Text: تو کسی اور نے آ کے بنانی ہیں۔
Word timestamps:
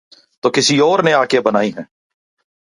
تو 0.39 0.49
کسی 0.49 0.79
اور 0.79 0.99
نے 1.03 1.13
آ 1.13 1.25
کے 1.25 1.41
بنانی 1.41 1.69
ہیں۔ 1.69 1.83